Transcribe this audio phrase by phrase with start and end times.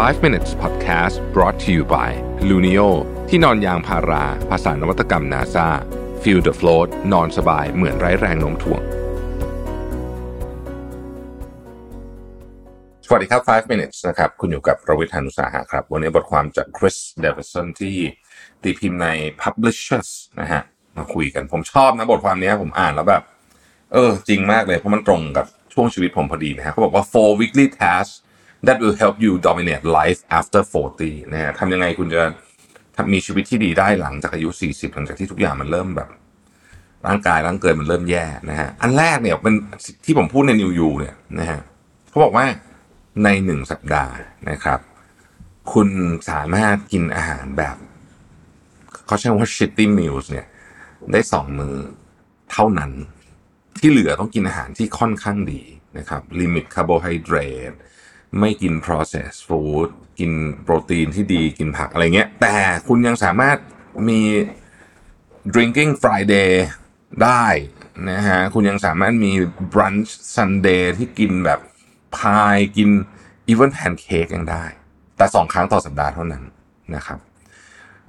[0.00, 2.10] 5 minutes podcast brought to you by
[2.48, 2.88] Luno
[3.28, 5.68] ที่นอนยางพารา ภาษานวัตกรรม NASA
[6.22, 8.82] feel the float นอนสบายเหมือนไร้แรงโน้มถ่วง
[13.06, 17.96] สวัสดีครับ 5 minutes นะครับ คุณอยู่กับประวิทยานุสาหะครับ วันนี้บทความจาก Chris Davidson ที่
[18.62, 19.08] ตีพิมพ์ใน
[19.42, 20.62] Publishers นะฮะ
[20.96, 23.22] มาคุยกัน ผมชอบนะบทความนี้ผมอ่านแล้วแบบ
[23.92, 28.16] เออ จริงมากเลย เพราะมันตรงกับช่วงชีวิตผมพอดีนะฮะเขาบอกว่า four weekly tasks
[28.66, 30.62] that will help you dominate life after
[30.96, 32.22] 40นะฮะทำยังไงคุณจะ
[33.12, 36.08] มีชีวิตที่ดีได้หลังจากอายุ 40 หลังจากที่ทุกอย่างมันเริ่มแบบ
[37.06, 39.54] ร่างกายร่างเกินมันเริ่มแย่นะฮะอันแรกเนี่ยเป็น
[40.04, 41.60] ที่ผมพูดในนิวยูเนี่ยนะฮะ
[42.10, 42.46] เขาบอกว่า
[43.24, 44.14] ในหนึ่งสัปดาห์
[44.50, 44.80] นะครับ
[45.72, 45.88] คุณ
[46.30, 47.76] สามารถกินอาหารแบบ
[49.06, 50.46] เขาใช้คำว่า shitty meals เนี่ย
[51.12, 51.76] ได้สองมือ
[52.52, 52.90] เท่านั้น
[53.80, 55.62] ที่เหลือต้องกินอาหารที่ค่อนข้างดี
[55.98, 57.36] นะครับ limit คาร์โบไฮเดร
[57.70, 57.72] ต
[58.40, 60.32] ไม่กิน processed food กิน
[60.62, 62.56] โปรตีนที่ดีกินผักอะไรเงี้ย แต่
[62.88, 63.56] คุณยังสามารถ
[64.08, 64.20] มี
[65.52, 66.50] drinking Friday
[67.24, 67.44] ได้
[68.10, 69.32] นะฮะ คุณยังสามารถมี
[69.72, 71.60] brunch Sunday ที่กินแบบ
[72.16, 72.88] พายกิน
[73.50, 74.64] even pancake ยังได้
[75.16, 76.42] แต่สองครั้งต่อสัปดาห์เท่านั้น
[76.96, 77.18] นะครับ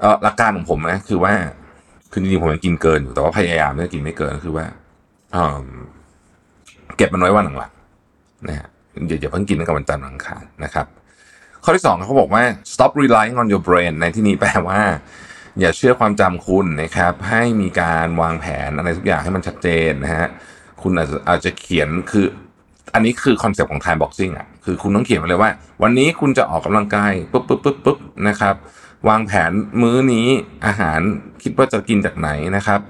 [0.00, 1.34] เออหลักการของผมนะคือว่า
[2.10, 4.66] คือจริงๆผมยังกินเกินอยู่แต่ว่าพยายามไม่กินไม่เกินก็คือว่า
[5.32, 5.66] เอิ่ม
[6.96, 8.68] เก็บมันไว้วันหลังๆนะฮะ
[9.08, 10.86] อย่าอย่าเพิ่งกินตั้งแต่วันจันทร์วันอังคารนะครับ
[11.64, 14.80] ข้อที่สองเขาบอกว่า stop relying on your brain ในที่นี้แปลว่า
[15.60, 20.26] อย่าเชื่อความจำคุณนะครับ ให้มีการวางแผนอะไรทุกอย่างให้มันชัดเจนนะฮะ
[20.82, 22.26] คุณอาจจะอาจจะเขียนคือ
[22.94, 25.50] อันนี้คือ concept ของ time boxing อะคือคุณต้องเขียนไว้เลยว่า
[25.82, 27.98] วันนี้คุณจะออกกำลังกายปุ๊บปุ๊บปุ๊บปุ๊บ
[28.28, 28.54] นะครับ
[29.08, 30.28] วางแผนมื้อนี้
[30.66, 31.00] อาหาร
[31.42, 32.80] คิดว่าจะกินจากไหนนะครับ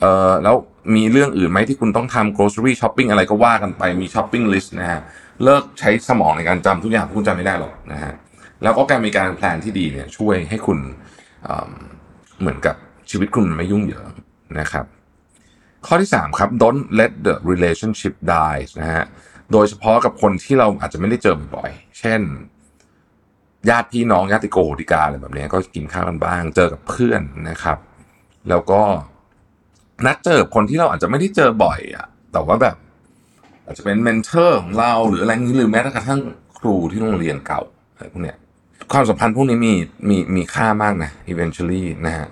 [0.00, 0.56] เอ่อแล้ว
[0.94, 5.00] มีเรื่องอื่นไหมที่คุณต้องทำ grocery shopping อะไรก็ว่ากันไปมี shopping list นะฮะ
[5.44, 8.12] เลิกใช้สมองในการจำทุกอย่างคุณจำไม่ได้หรอกนะฮะ
[8.62, 10.78] แล้วก็การมีการแพลนที่ดีเนี่ยช่วยให้คุณ
[11.44, 12.76] เเหมือนกับ
[13.10, 14.10] ชีวิตคุณไม่ยุ่งเหยิง
[14.60, 14.84] นะครับ
[15.86, 19.04] ข้อที่ 3 ครับ don't let the relationship die นะฮะ
[19.52, 22.20] โดยเฉพาะกับคนที่เราอาจจะไม่ได้เจอบ่อยๆ เช่น
[23.70, 27.78] ญาติพี่น้องญาติโกโหติกาอะไรแบบนี้ก็กินข้าวกันบ้าง เจอกับเพื่อนนะครับ
[28.48, 28.82] แล้วก็
[30.06, 32.76] นัดเจอคนที่เราอาจจะไม่ได้เจอบ่อยอะแต่ว่าแบบ
[33.66, 36.20] อาจจะเป็น mentor ของเราหรืออะไรนี้หรือแม้กระทั่ง
[36.58, 37.62] ครูที่โรงเรียนเก่า
[37.94, 38.36] อะไรพวกเนี้ย
[38.92, 39.74] ความสัมพันธ์พวกนี้มี
[40.08, 42.28] มีมีค่ามากนะ eventually นะฮะ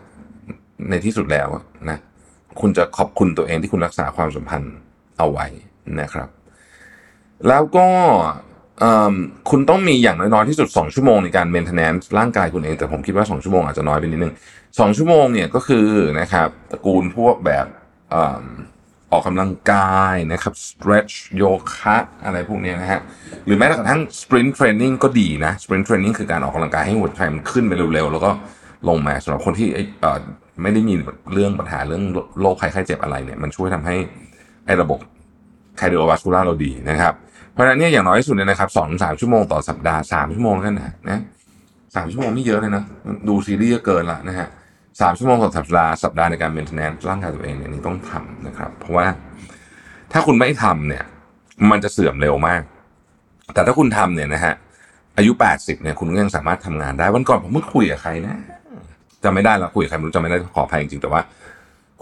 [0.89, 1.49] ในที่สุดแล้ว
[1.91, 1.99] นะ
[2.61, 4.75] คุณจะขอบคุณตัวเองที่คุณรักษาความสัมพันธ์
[5.19, 5.47] เอาไว้
[6.01, 6.29] นะครับ
[7.49, 7.89] แล้วก็
[9.51, 14.35] คุณต้องมีอย่างน้อยที่สุด 2 ชั่วโมงในการ maintenance ร่างกายคุณเอง แต่ผมคิดว่า 2 ชั่วโมงอาจจะน้อยไปนิดนึง
[14.65, 15.87] 2 ชั่วโมงเนี่ยก็คือ
[16.21, 17.67] นะครับตระกูลพวกแบบ
[19.13, 21.45] ออกกำลังกายนะครับ stretch โย
[21.75, 23.01] คะอะไรพวกนี้นะฮะ
[23.47, 28.31] หรือแม้กระทั่ง sprint training ก็ดีนะ sprint training คือการออกกำลังกายให้หัวใจมันขึ้นไปเร็วๆ แล้วก็
[28.89, 29.69] ลงมาสำหรับคนที่
[30.63, 30.95] ไม่ได้มี
[31.33, 32.03] เรื่องปัญหาเรื่อง
[32.41, 33.97] โรคภัยไข้เจ็บอะไรเนี่ย มันช่วยทำให้
[34.67, 34.99] ไอ้ระบบ
[35.81, 37.13] cardiovascular เราดีนะครับ
[37.53, 41.21] เพราะฉะนั้นเนี่ยอย่างน้อยที่สุดเนี่ยนะครับสองสามชั่วโมงต่อสัปดาห์สามชั่วโมงแล้วกันนะนะ
[41.97, 42.85] สามชั่วโมงไม่เยอะเลยนะ
[43.29, 44.49] ดูซีรีส์ก็เกินละนะฮะ
[45.01, 49.07] สามชั่วโมงต่อสัปดาห์สัปดาห์ในการ maintenance ร่างกายตัวเองเนี่ยนี่ต้องทำนะครับ เพราะว่า
[50.13, 51.05] ถ้าคุณไม่ทำเนี่ย
[51.71, 52.63] มันจะเสื่อมเร็วมาก
[53.55, 54.55] แต่ถ้าคุณทำเนี่ยนะฮะ
[55.17, 58.37] อายุแปดสิบเนี่ยคุณก็ยังสามารถทำงานได้วันก่อนผมเพิ่งคุยกับใครนะ
[59.25, 61.21] จำไม่ได้แล้วคุยกับใครไม่รู้จำไม่ได้ขออภัยจริงๆแต่ว่า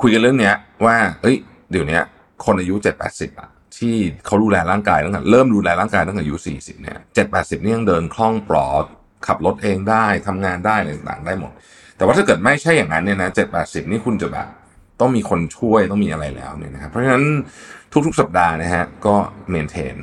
[0.01, 0.55] คุยกันเรื่องเนี้ย
[0.85, 1.37] ว่าเอ้ย
[1.71, 1.99] เดี๋ยวนี้
[2.45, 3.49] คนอายุเจ็ดแปดสิบอะ
[3.79, 8.85] ที่เขาดูแลร่างกายตั้งแต่เริ่มดูแลร่างกายตั้งแต่อายุสี่สิบเนี่ยเจ็ดแปดสิบนี่ยังเดินคล่องปลอด
[9.27, 11.53] ขับรถเองได้ทำงานได้อะไรต่างๆได้หมด
[11.97, 14.47] แต่ว่าถ้าเกิดไม่ใช่อย่างนั้นเนี่ยนะเจ็ดแปดสิบนี่คุณจะแบบ
[15.01, 17.25] ต้องมีคนช่วยต้องมีอะไรแล้วเนี่ยนะครับเพราะฉะนั้น
[18.07, 19.15] ทุกๆสัปดาห์นะฮะก็
[19.51, 19.97] เมนเทน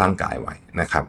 [0.00, 1.04] ร่างกายไว้นะครับ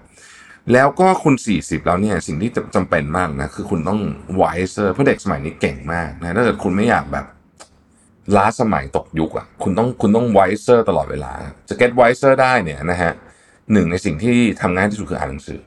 [0.74, 4.00] แล้วก็คุณ 40 แล้วเนี่ยสิ่งที่จำเป็นมากนะคือคุณต้อง
[4.42, 7.26] wiser เพราะเด็กสมัยนี้เก่งมากนะถ้าเกิดคุณไม่อยากแบบ
[8.36, 11.34] ล้าสมัยตกยุคอะคุณต้องคุณต้อง wiser ตลอดเวลา
[11.70, 13.14] จะ get wiser ได้เนี่ยนะฮะ
[13.74, 15.60] หนึ่งในสิ่งที่ทำง่ายที่สุดคืออ่านหนังสือ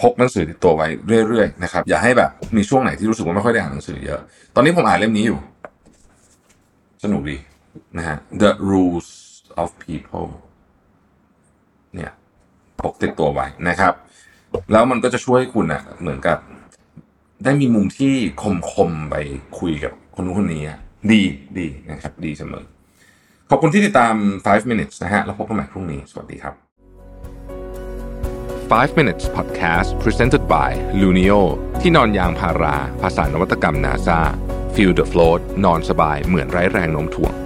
[0.00, 0.88] พกหนังสือติดตัวไว้
[1.28, 4.20] เรื่อยๆนะครับอย่าให้แบบมีช่วงไหนที่รู้สึกว่าไม่ค่อยได้อ่านหนังสือเยอะ
[4.54, 5.38] ตอนนี้ผมอ่านเล่มนี้อยู่
[7.04, 7.36] สนุกดี
[7.96, 9.08] นะฮะ The Rules
[9.62, 10.28] of People
[11.94, 12.12] เนี่ย
[12.80, 13.94] พกติดตัวไว้นะครับ
[14.72, 16.38] แล้วมันก็จะช่วยคุณอะเหมือนกับ
[17.44, 18.14] ได้มีมุมที่
[18.72, 19.14] คมๆไป
[19.58, 20.78] คุยกับคนนู้นคนนี้อะ
[21.12, 21.22] ดี
[21.58, 22.64] ดีนะครับดีเสมอ
[23.50, 24.14] ขอบคุณที่ติดตาม
[24.44, 26.54] 5 minutes นะฮะแล้วพบกันใหม่พรุ่งนี้ สวัสดีครับ
[28.70, 30.70] 5 minutes podcast presented by
[31.00, 31.40] Luno
[31.80, 34.20] ที่นอนยางพารา ภาษานวัตกรรม NASA
[34.74, 37.45] feel the float นอนสบายเหมือนไร้แรงโน้มถ่วง